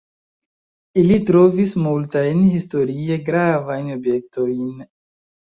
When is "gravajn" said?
3.29-3.93